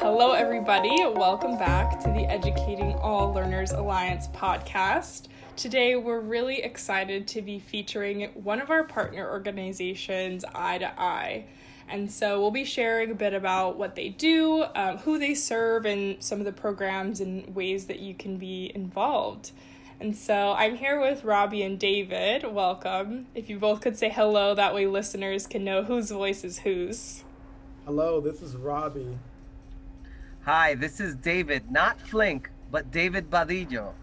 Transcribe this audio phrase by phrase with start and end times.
[0.00, 0.90] Hello, everybody.
[1.14, 5.28] Welcome back to the Educating All Learners Alliance podcast.
[5.54, 11.44] Today, we're really excited to be featuring one of our partner organizations, Eye to Eye.
[11.88, 15.86] And so, we'll be sharing a bit about what they do, um, who they serve,
[15.86, 19.52] and some of the programs and ways that you can be involved.
[20.04, 22.44] And so, I'm here with Robbie and David.
[22.44, 23.26] Welcome.
[23.34, 27.24] If you both could say hello, that way listeners can know whose voice is whose.
[27.86, 29.18] Hello, this is Robbie.
[30.42, 33.94] Hi, this is David, not Flink, but David Badillo.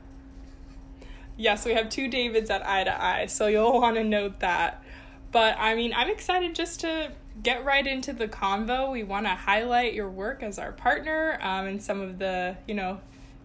[1.37, 4.83] Yes, we have two Davids at eye to eye, so you'll want to note that.
[5.31, 7.11] But I mean, I'm excited just to
[7.43, 8.91] get right into the convo.
[8.91, 12.73] We want to highlight your work as our partner um, and some of the, you
[12.73, 13.01] know,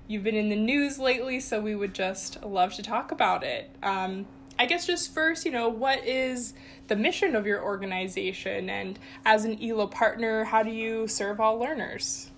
[0.09, 3.71] you've been in the news lately, so we would just love to talk about it.
[3.83, 4.27] Um,
[4.59, 6.55] I guess just first, you know, what is
[6.89, 8.71] the mission of your organization?
[8.71, 12.31] And as an ELA partner, how do you serve all learners?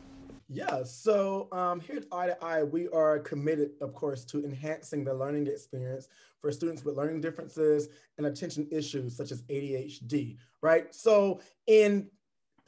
[0.51, 5.05] Yeah, so um, here at Eye to Eye, we are committed, of course, to enhancing
[5.05, 6.09] the learning experience
[6.41, 10.95] for students with learning differences and attention issues such as ADHD, right?
[10.95, 12.09] So, in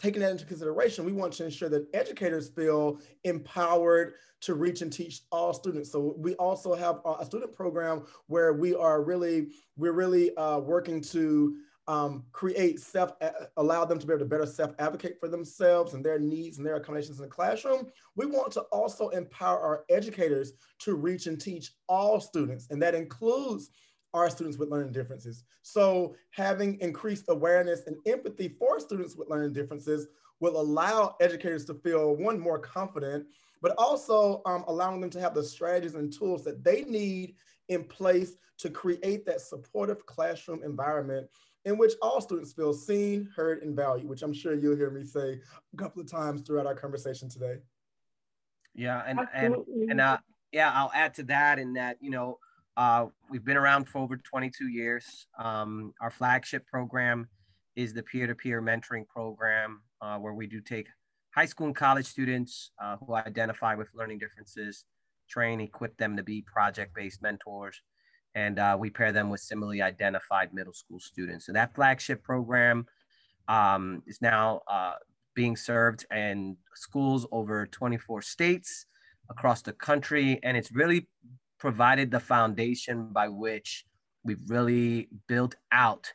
[0.01, 4.93] taking that into consideration, we want to ensure that educators feel empowered to reach and
[4.93, 5.93] teach all students.
[5.93, 11.03] So we also have a student program where we are really, we're really uh, working
[11.03, 13.13] to um, create self,
[13.57, 16.67] allow them to be able to better self advocate for themselves and their needs and
[16.67, 17.91] their accommodations in the classroom.
[18.15, 22.95] We want to also empower our educators to reach and teach all students, and that
[22.95, 23.71] includes
[24.15, 25.45] our students with learning differences.
[25.63, 30.09] So having increased awareness and empathy for students with learning differences
[30.41, 33.27] will allow educators to feel one more confident,
[33.63, 37.35] but also um, allowing them to have the strategies and tools that they need
[37.69, 41.29] in place to create that supportive classroom environment
[41.65, 45.05] in which all students feel seen, heard, and valued, which I'm sure you'll hear me
[45.05, 45.41] say
[45.73, 47.57] a couple of times throughout our conversation today.
[48.75, 49.83] Yeah, and Absolutely.
[49.83, 50.19] and and uh,
[50.53, 52.39] yeah, I'll add to that in that you know
[52.81, 55.27] uh, we've been around for over 22 years.
[55.39, 57.29] Um, our flagship program
[57.77, 60.87] is the peer-to-peer mentoring program, uh, where we do take
[61.35, 64.87] high school and college students uh, who identify with learning differences,
[65.29, 67.83] train, equip them to be project-based mentors
[68.35, 71.45] and uh, we pair them with similarly identified middle school students.
[71.45, 72.87] So that flagship program
[73.47, 74.95] um, is now uh,
[75.35, 78.87] being served in schools over 24 states
[79.29, 81.09] across the country, and it's really
[81.61, 83.85] provided the foundation by which
[84.25, 86.13] we've really built out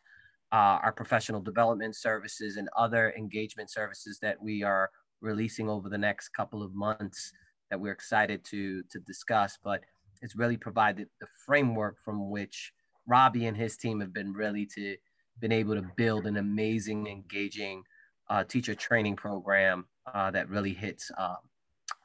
[0.52, 4.90] uh, our professional development services and other engagement services that we are
[5.22, 7.32] releasing over the next couple of months
[7.70, 9.58] that we're excited to to discuss.
[9.64, 9.82] But
[10.22, 12.72] it's really provided the framework from which
[13.08, 14.98] Robbie and his team have been really to
[15.40, 17.84] been able to build an amazing, engaging
[18.30, 21.36] uh, teacher training program uh, that really hits uh,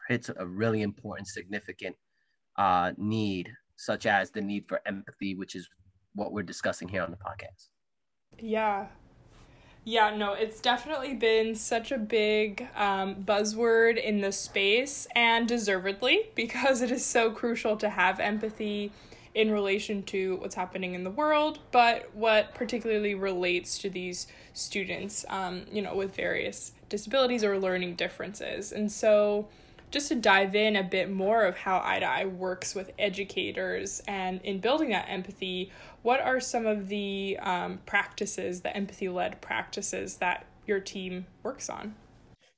[0.08, 1.96] hits a really important, significant
[2.60, 5.66] uh, need, such as the need for empathy, which is
[6.14, 7.68] what we're discussing here on the podcast.
[8.38, 8.86] Yeah,
[9.84, 16.28] yeah, no, it's definitely been such a big um, buzzword in the space, and deservedly,
[16.34, 18.92] because it is so crucial to have empathy
[19.34, 25.24] in relation to what's happening in the world, but what particularly relates to these students,
[25.28, 28.72] um, you know, with various disabilities or learning differences.
[28.72, 29.48] And so,
[29.90, 34.00] just to dive in a bit more of how Eye to Eye works with educators
[34.06, 39.40] and in building that empathy, what are some of the um, practices, the empathy led
[39.40, 41.94] practices that your team works on?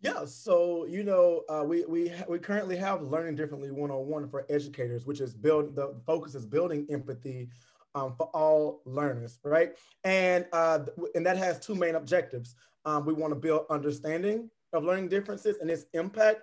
[0.00, 4.28] Yeah, so you know, uh, we we we currently have learning differently one on one
[4.28, 7.48] for educators, which is build the focus is building empathy
[7.94, 9.74] um, for all learners, right?
[10.02, 10.80] And uh,
[11.14, 12.56] and that has two main objectives.
[12.84, 16.42] Um, we want to build understanding of learning differences and its impact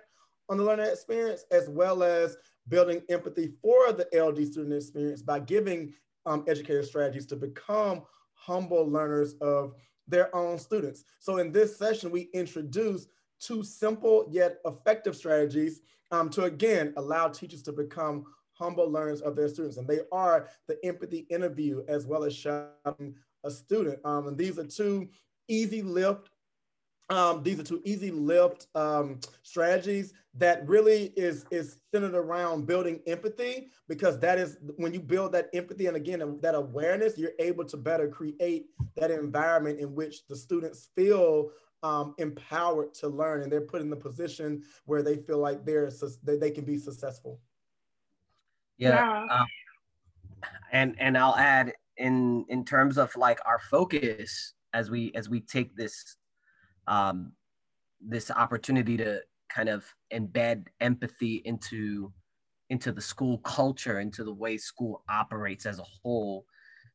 [0.50, 2.36] on the learner experience, as well as
[2.68, 5.94] building empathy for the LD student experience by giving
[6.26, 8.02] um, educator strategies to become
[8.34, 9.74] humble learners of
[10.08, 11.04] their own students.
[11.20, 13.06] So in this session, we introduce
[13.40, 15.80] two simple yet effective strategies
[16.10, 19.76] um, to again allow teachers to become humble learners of their students.
[19.76, 23.14] And they are the empathy interview as well as shadowing
[23.44, 24.00] a student.
[24.04, 25.08] Um, and these are two
[25.48, 26.28] easy lift
[27.10, 33.00] um, these are two easy lift um, strategies that really is is centered around building
[33.06, 37.64] empathy because that is when you build that empathy and again that awareness you're able
[37.64, 38.66] to better create
[38.96, 41.50] that environment in which the students feel
[41.82, 45.90] um, empowered to learn and they're put in the position where they feel like they're
[45.90, 47.40] that they can be successful
[48.78, 49.40] yeah, yeah.
[49.40, 49.46] Um,
[50.72, 55.40] and and i'll add in in terms of like our focus as we as we
[55.40, 56.16] take this
[56.90, 57.32] um
[58.06, 62.12] this opportunity to kind of embed empathy into
[62.68, 66.44] into the school culture into the way school operates as a whole.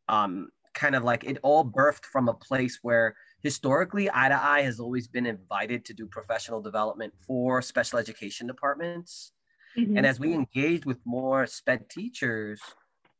[0.07, 4.61] Um kind of like it all birthed from a place where historically eye to eye
[4.61, 9.31] has always been invited to do professional development for special education departments.
[9.77, 9.97] Mm-hmm.
[9.97, 12.61] and as we engaged with more sped teachers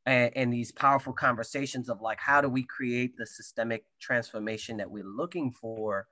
[0.06, 4.90] and, and, these powerful conversations of like how do we create the systemic transformation that
[4.90, 6.08] we're looking for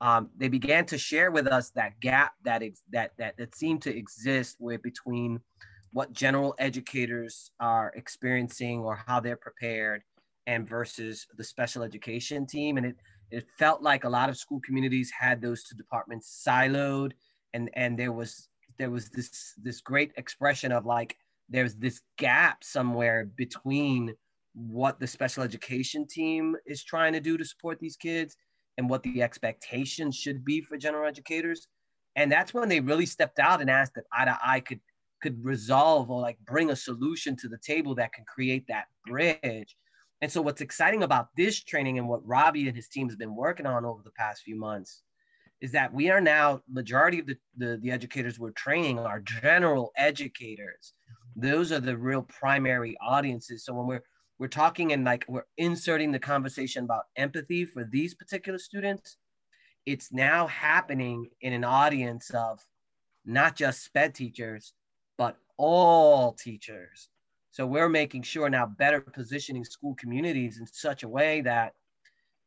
[0.00, 3.82] um, they began to share with us that gap that ex- that, that that seemed
[3.82, 5.40] to exist with between
[5.92, 10.02] what general educators are experiencing or how they're prepared
[10.46, 12.76] and versus the special education team.
[12.76, 12.96] And it
[13.30, 17.12] it felt like a lot of school communities had those two departments siloed.
[17.54, 18.48] And and there was
[18.78, 21.16] there was this this great expression of like
[21.48, 24.14] there's this gap somewhere between
[24.54, 28.36] what the special education team is trying to do to support these kids
[28.78, 31.68] and what the expectations should be for general educators.
[32.16, 34.80] And that's when they really stepped out and asked if eye to eye could
[35.22, 39.74] could resolve or like bring a solution to the table that can create that bridge.
[40.20, 43.34] And so what's exciting about this training and what robbie and his team has been
[43.34, 45.02] working on over the past few months
[45.62, 49.92] is that we are now majority of the, the, the educators we're training are general
[49.96, 50.92] educators.
[51.36, 53.64] Those are the real primary audiences.
[53.64, 54.02] So when we're
[54.38, 59.16] we're talking and like we're inserting the conversation about empathy for these particular students
[59.86, 62.60] it's now happening in an audience of
[63.24, 64.72] not just sped teachers
[65.18, 67.08] but all teachers
[67.54, 71.72] so we're making sure now better positioning school communities in such a way that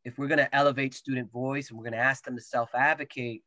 [0.04, 2.74] if we're going to elevate student voice and we're going to ask them to self
[2.75, 3.42] advocate,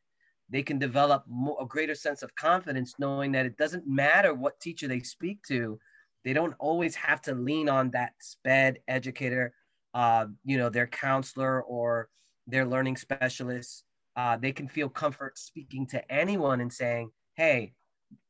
[0.48, 4.60] they can develop more, a greater sense of confidence knowing that it doesn't matter what
[4.60, 5.78] teacher they speak to.
[6.24, 9.54] They don't always have to lean on that SPED educator,
[9.94, 12.08] uh, you know, their counselor or
[12.46, 13.84] their learning specialist.
[14.16, 17.72] Uh, they can feel comfort speaking to anyone and saying, hey,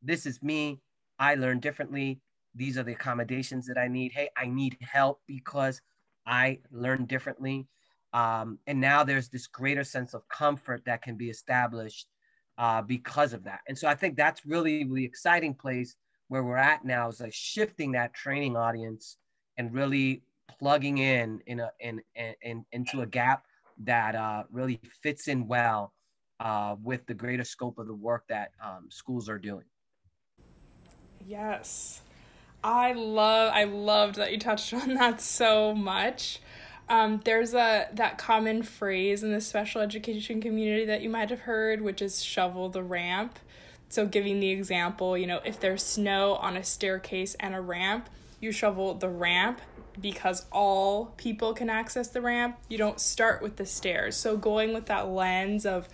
[0.03, 0.81] this is me.
[1.19, 2.21] I learn differently.
[2.55, 4.13] These are the accommodations that I need.
[4.13, 5.81] Hey, I need help because
[6.27, 7.67] I learn differently.
[8.13, 12.09] Um, and now there's this greater sense of comfort that can be established
[12.59, 13.61] uh, because of that.
[13.69, 15.97] And so I think that's really the exciting place
[16.31, 19.17] where we're at now is like shifting that training audience
[19.59, 20.23] and really
[20.59, 22.01] plugging in in a in,
[22.43, 23.45] in into a gap
[23.79, 25.93] that uh, really fits in well
[26.39, 29.65] uh, with the greater scope of the work that um, schools are doing.
[31.27, 32.01] Yes,
[32.63, 36.41] I love I loved that you touched on that so much
[36.91, 41.41] um, there's a that common phrase in the special education community that you might have
[41.41, 43.39] heard, which is shovel the ramp.
[43.91, 48.09] So, giving the example, you know, if there's snow on a staircase and a ramp,
[48.41, 49.61] you shovel the ramp
[50.01, 52.57] because all people can access the ramp.
[52.69, 54.17] You don't start with the stairs.
[54.17, 55.89] So, going with that lens of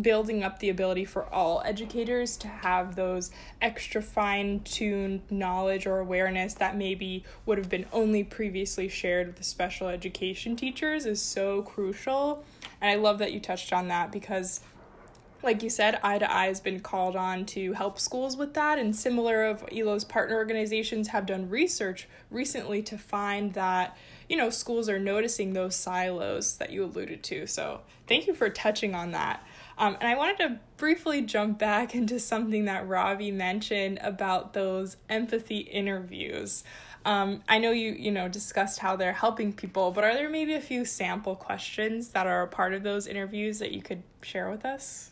[0.00, 5.98] building up the ability for all educators to have those extra fine tuned knowledge or
[5.98, 11.20] awareness that maybe would have been only previously shared with the special education teachers is
[11.20, 12.44] so crucial.
[12.80, 14.60] And I love that you touched on that because
[15.42, 18.78] like you said, Eye to Eye has been called on to help schools with that,
[18.78, 23.96] and similar of ELO's partner organizations have done research recently to find that
[24.28, 27.46] you know schools are noticing those silos that you alluded to.
[27.46, 29.44] So thank you for touching on that.
[29.78, 34.98] Um, and I wanted to briefly jump back into something that Robbie mentioned about those
[35.08, 36.64] empathy interviews.
[37.06, 40.54] Um, I know you you know discussed how they're helping people, but are there maybe
[40.54, 44.50] a few sample questions that are a part of those interviews that you could share
[44.50, 45.09] with us?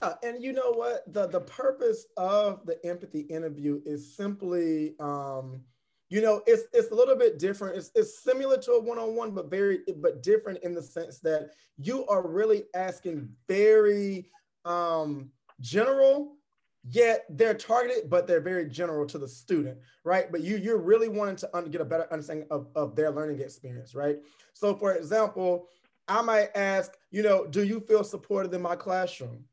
[0.00, 1.12] Uh, and you know what?
[1.12, 5.62] The the purpose of the empathy interview is simply um,
[6.08, 7.76] you know it's it's a little bit different.
[7.76, 12.06] It's, it's similar to a one-on-one but very but different in the sense that you
[12.06, 14.30] are really asking very
[14.64, 16.36] um general
[16.84, 20.30] yet they're targeted but they're very general to the student right?
[20.30, 23.40] But you you're really wanting to un- get a better understanding of, of their learning
[23.40, 24.18] experience right?
[24.52, 25.68] So for example
[26.06, 29.44] i might ask you know do you feel supported in my classroom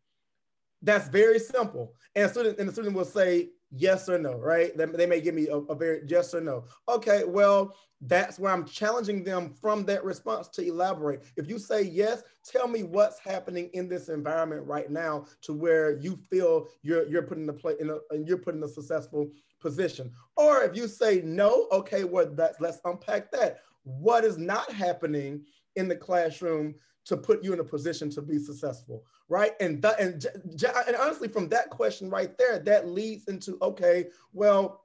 [0.86, 4.76] that's very simple and student and the student will say yes or no, right?
[4.78, 6.66] They, they may give me a, a, very yes or no.
[6.88, 11.24] Okay, well, that's where I'm challenging them from that response to elaborate.
[11.36, 15.98] If you say yes, tell me what's happening in this environment right now to where
[16.00, 20.12] you feel you're you're putting the play in a and you're putting a successful position.
[20.38, 23.60] Or if you say no, okay, well that's let's unpack that.
[23.84, 26.76] What is not happening in the classroom
[27.06, 29.54] to put you in a position to be successful, right?
[29.60, 34.82] And and, and honestly, from that question right there, that leads into okay, well,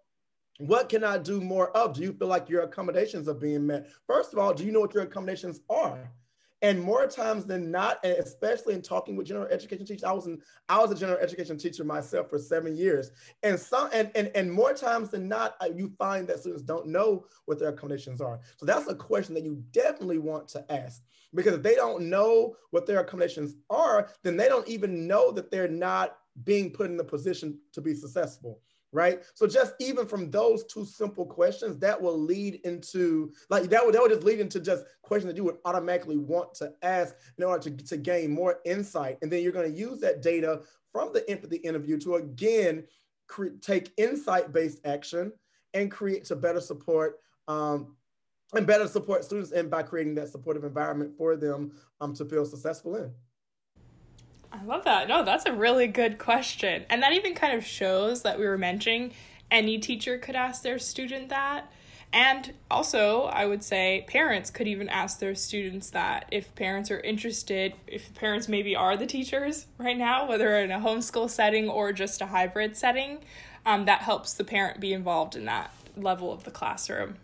[0.59, 1.95] what can I do more of?
[1.95, 3.89] Do you feel like your accommodations are being met?
[4.07, 6.11] First of all, do you know what your accommodations are?
[6.62, 10.26] And more times than not, and especially in talking with general education teachers, I was
[10.26, 13.11] in, I was a general education teacher myself for seven years,
[13.43, 16.87] and some and and, and more times than not, uh, you find that students don't
[16.87, 18.40] know what their accommodations are.
[18.59, 21.02] So that's a question that you definitely want to ask.
[21.35, 25.50] Because if they don't know what their accommodations are, then they don't even know that
[25.50, 28.61] they're not being put in the position to be successful
[28.92, 29.23] right?
[29.35, 33.94] So just even from those two simple questions, that will lead into like that would
[33.94, 37.44] that would just lead into just questions that you would automatically want to ask in
[37.44, 39.18] order to, to gain more insight.
[39.23, 42.85] And then you're going to use that data from the empathy interview to again
[43.28, 45.32] cre- take insight-based action
[45.75, 47.97] and create to better support um,
[48.54, 52.44] and better support students and by creating that supportive environment for them um, to feel
[52.44, 53.12] successful in.
[54.52, 55.09] I love that.
[55.09, 56.85] No, that's a really good question.
[56.90, 59.12] And that even kind of shows that we were mentioning
[59.50, 61.71] any teacher could ask their student that.
[62.12, 66.99] And also, I would say parents could even ask their students that if parents are
[67.00, 71.92] interested, if parents maybe are the teachers right now, whether in a homeschool setting or
[71.92, 73.19] just a hybrid setting,
[73.64, 77.16] um, that helps the parent be involved in that level of the classroom.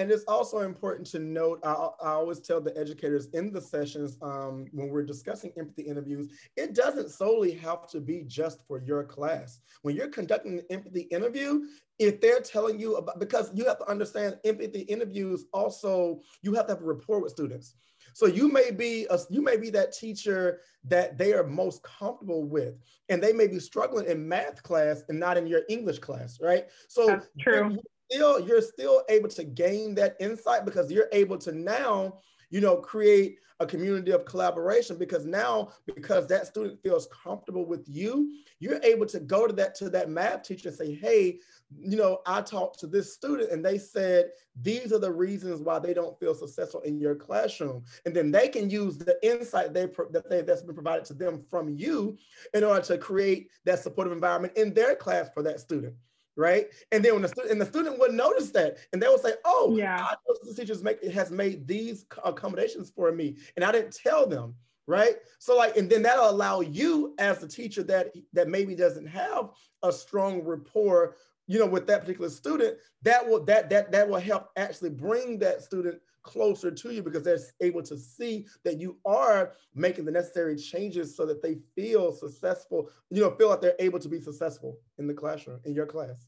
[0.00, 4.16] And it's also important to note, I, I always tell the educators in the sessions
[4.22, 9.04] um, when we're discussing empathy interviews, it doesn't solely have to be just for your
[9.04, 9.60] class.
[9.82, 11.66] When you're conducting an empathy interview,
[11.98, 16.66] if they're telling you about, because you have to understand empathy interviews also, you have
[16.68, 17.74] to have a rapport with students.
[18.14, 22.44] So you may be a, you may be that teacher that they are most comfortable
[22.44, 22.78] with,
[23.10, 26.68] and they may be struggling in math class and not in your English class, right?
[26.88, 27.76] So That's true
[28.10, 32.18] still you're still able to gain that insight because you're able to now
[32.50, 37.84] you know create a community of collaboration because now because that student feels comfortable with
[37.86, 41.38] you you're able to go to that to that math teacher and say hey
[41.78, 44.30] you know i talked to this student and they said
[44.62, 47.82] these are the reasons why they don't feel successful in your classroom.
[48.04, 51.44] And then they can use the insight they that they that's been provided to them
[51.48, 52.18] from you
[52.52, 55.94] in order to create that supportive environment in their class for that student
[56.36, 56.66] right?
[56.92, 59.34] And then when the student and the student would notice that, and they would say,
[59.44, 63.94] "Oh, yeah, I the teachers make has made these accommodations for me, and I didn't
[63.94, 64.54] tell them."
[64.90, 65.18] Right.
[65.38, 69.50] So like, and then that'll allow you as the teacher that that maybe doesn't have
[69.84, 71.14] a strong rapport,
[71.46, 75.38] you know, with that particular student, that will that that that will help actually bring
[75.38, 80.10] that student closer to you because they're able to see that you are making the
[80.10, 84.20] necessary changes so that they feel successful, you know, feel like they're able to be
[84.20, 86.26] successful in the classroom, in your class.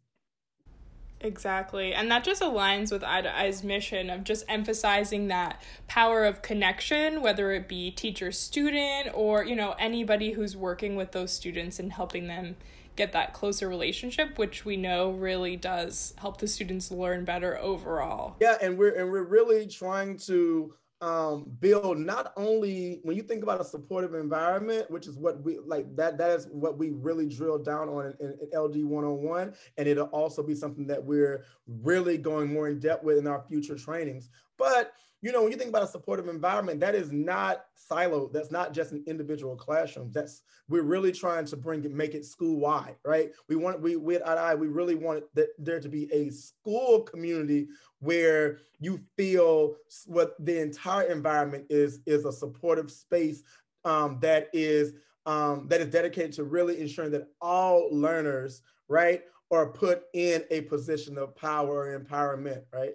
[1.23, 1.95] Exactly.
[1.95, 6.43] And that just aligns with Eye to Eye's mission of just emphasizing that power of
[6.43, 11.79] connection, whether it be teacher student or, you know, anybody who's working with those students
[11.79, 12.57] and helping them
[12.95, 18.37] get that closer relationship which we know really does help the students learn better overall
[18.39, 23.43] yeah and we're and we're really trying to um, build not only when you think
[23.43, 27.29] about a supportive environment, which is what we like that that is what we really
[27.29, 32.17] drill down on in, in, LD 101, and it'll also be something that we're really
[32.17, 34.31] going more in depth with in our future trainings.
[34.57, 34.93] But
[35.23, 38.33] you know, when you think about a supportive environment, that is not siloed.
[38.33, 40.11] That's not just an individual classroom.
[40.13, 43.31] That's we're really trying to bring it, make it school wide, right?
[43.49, 47.03] We want we we at I we really want that there to be a school
[47.03, 47.69] community
[48.01, 49.77] where you feel
[50.07, 53.45] what the entire environment is is a supportive space
[53.85, 59.67] um, that is um, that is dedicated to really ensuring that all learners, right, are
[59.67, 62.95] put in a position of power or empowerment, right?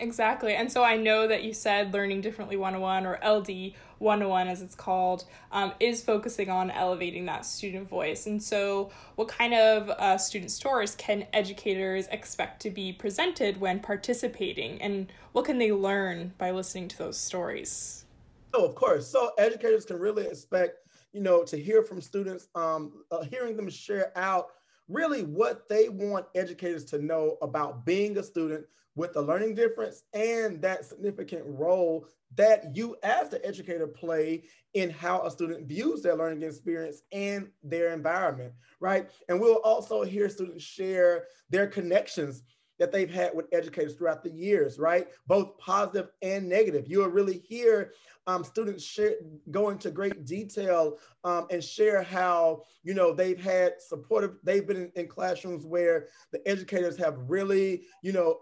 [0.00, 0.54] Exactly.
[0.54, 4.74] And so I know that you said Learning Differently 101 or LD 101 as it's
[4.74, 8.26] called um, is focusing on elevating that student voice.
[8.26, 13.78] And so, what kind of uh, student stories can educators expect to be presented when
[13.78, 14.82] participating?
[14.82, 18.04] And what can they learn by listening to those stories?
[18.52, 19.06] Oh, of course.
[19.06, 23.70] So, educators can really expect, you know, to hear from students, um, uh, hearing them
[23.70, 24.48] share out
[24.88, 28.64] really what they want educators to know about being a student
[28.96, 34.90] with the learning difference and that significant role that you as the educator play in
[34.90, 39.10] how a student views their learning experience and their environment, right?
[39.28, 42.42] And we'll also hear students share their connections
[42.78, 45.06] that they've had with educators throughout the years, right?
[45.28, 46.86] Both positive and negative.
[46.88, 47.92] You'll really hear
[48.26, 49.16] um, students share,
[49.50, 54.76] go into great detail um, and share how, you know, they've had supportive, they've been
[54.76, 58.38] in, in classrooms where the educators have really, you know,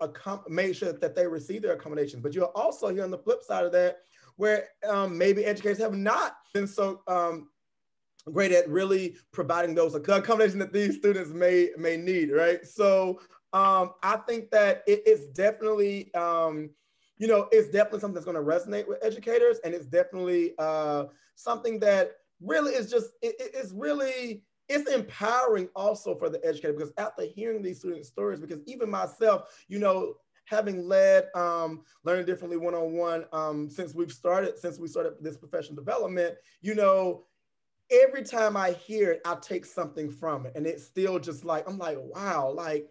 [0.49, 2.23] made sure that they receive their accommodations.
[2.23, 3.99] But you're also here on the flip side of that,
[4.37, 7.49] where um, maybe educators have not been so um,
[8.33, 12.65] great at really providing those accommodations that these students may may need, right?
[12.67, 13.21] So
[13.55, 16.71] Um, I think that it's definitely, um,
[17.19, 21.05] you know, it's definitely something that's going to resonate with educators, and it's definitely uh,
[21.35, 26.93] something that really is just it, it's really it's empowering also for the educator because
[26.97, 30.15] after hearing these student stories, because even myself, you know,
[30.47, 35.77] having led um, learning differently one-on-one um, since we've started since we started this professional
[35.77, 37.25] development you know
[37.91, 41.67] every time i hear it i take something from it and it's still just like
[41.69, 42.89] i'm like wow like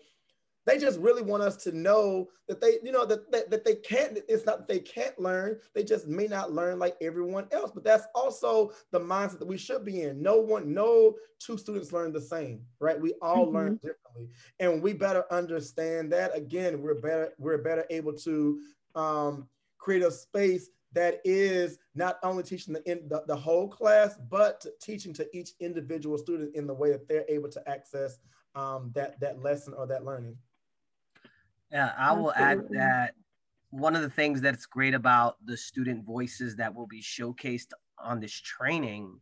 [0.66, 3.76] they just really want us to know that they, you know, that, that, that they
[3.76, 7.72] can't, it's not that they can't learn, they just may not learn like everyone else.
[7.72, 10.22] But that's also the mindset that we should be in.
[10.22, 13.00] No one, no two students learn the same, right?
[13.00, 13.56] We all mm-hmm.
[13.56, 14.30] learn differently.
[14.60, 16.36] And we better understand that.
[16.36, 18.60] Again, we're better, we're better able to
[18.94, 19.48] um,
[19.80, 24.66] create a space that is not only teaching the, in, the, the whole class, but
[24.82, 28.20] teaching to each individual student in the way that they're able to access
[28.56, 30.36] um, that, that lesson or that learning.
[31.72, 32.78] Yeah, I will Absolutely.
[32.78, 33.16] add that
[33.70, 38.20] one of the things that's great about the student voices that will be showcased on
[38.20, 39.20] this training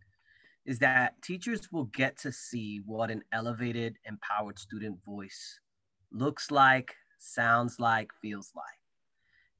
[0.65, 5.59] is that teachers will get to see what an elevated, empowered student voice
[6.11, 8.65] looks like, sounds like, feels like.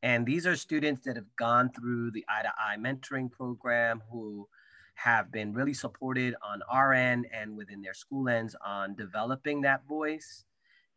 [0.01, 4.47] And these are students that have gone through the eye to eye mentoring program who
[4.95, 9.87] have been really supported on our end and within their school ends on developing that
[9.87, 10.45] voice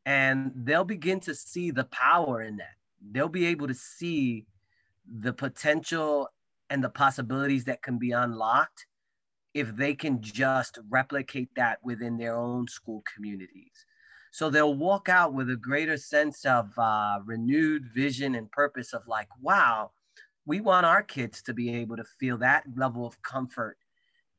[0.04, 2.74] and they'll begin to see the power in that.
[3.10, 4.46] They'll be able to see
[5.06, 6.28] the potential
[6.70, 8.86] and the possibilities that can be unlocked
[9.54, 13.86] if they can just replicate that within their own school communities.
[14.32, 19.02] So they'll walk out with a greater sense of uh, renewed vision and purpose of
[19.06, 19.90] like, wow,
[20.46, 23.76] we want our kids to be able to feel that level of comfort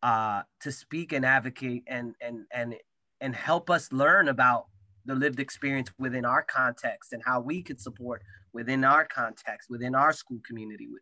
[0.01, 2.75] uh, to speak and advocate and and and
[3.21, 4.65] and help us learn about
[5.05, 8.21] the lived experience within our context and how we could support
[8.53, 11.01] within our context within our school community with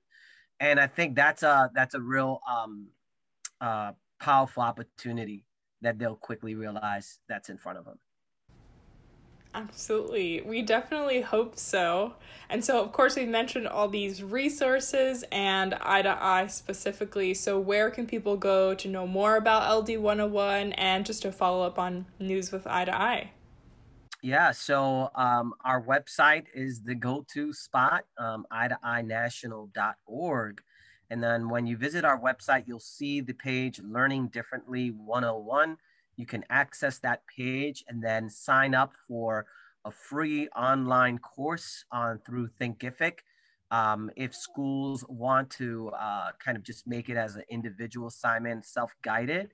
[0.59, 2.87] and i think that's a that's a real um,
[3.59, 5.45] uh, powerful opportunity
[5.81, 7.97] that they'll quickly realize that's in front of them
[9.53, 10.41] Absolutely.
[10.41, 12.15] We definitely hope so.
[12.49, 17.33] And so, of course, we've mentioned all these resources and Eye to Eye specifically.
[17.33, 21.65] So, where can people go to know more about LD 101 and just to follow
[21.65, 23.31] up on news with Eye to Eye?
[24.23, 28.67] Yeah, so um, our website is the go-to spot, um, eye
[30.05, 30.61] to.
[31.09, 35.75] And then when you visit our website, you'll see the page Learning Differently 101.
[36.17, 39.47] You can access that page and then sign up for
[39.85, 43.19] a free online course on through Thinkific.
[43.71, 48.65] Um, if schools want to uh, kind of just make it as an individual assignment,
[48.65, 49.51] self-guided,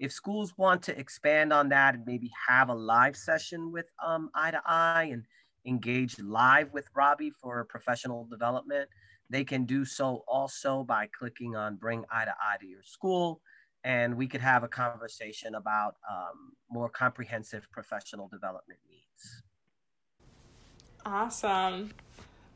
[0.00, 4.30] if schools want to expand on that and maybe have a live session with um,
[4.34, 5.24] Eye to Eye and
[5.66, 8.88] engage live with Robbie for professional development,
[9.28, 13.42] they can do so also by clicking on Bring Eye to Eye to your school.
[13.84, 19.42] And we could have a conversation about um, more comprehensive professional development needs.
[21.04, 21.90] Awesome.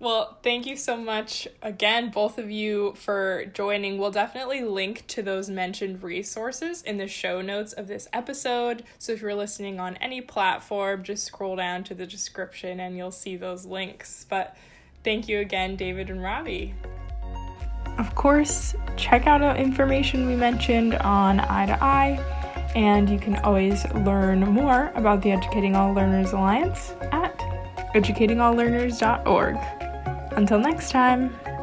[0.04, 3.96] Well, thank you so much again, both of you, for joining.
[3.96, 8.84] We'll definitely link to those mentioned resources in the show notes of this episode.
[8.98, 13.12] So if you're listening on any platform, just scroll down to the description and you'll
[13.12, 14.26] see those links.
[14.28, 14.54] But
[15.04, 16.74] thank you again, David and Robbie.
[17.96, 23.36] Of course, check out our information we mentioned on Eye to Eye, and you can
[23.36, 27.38] always learn more about the Educating All Learners Alliance at
[27.94, 29.93] educatingalllearners.org.
[30.36, 31.53] Until next time.